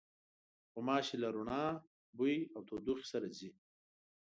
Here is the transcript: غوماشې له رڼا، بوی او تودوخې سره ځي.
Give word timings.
غوماشې 0.71 1.15
له 1.23 1.27
رڼا، 1.35 1.63
بوی 2.17 2.35
او 2.55 2.61
تودوخې 2.67 3.05
سره 3.13 3.27
ځي. 3.37 3.49